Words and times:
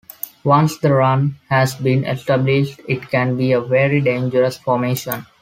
Once 0.45 0.79
the 0.79 0.91
run 0.91 1.35
has 1.47 1.75
been 1.75 2.03
established, 2.05 2.81
it 2.87 3.07
can 3.11 3.37
be 3.37 3.51
a 3.51 3.61
very 3.61 4.01
dangerous 4.01 4.57
formation. 4.57 5.27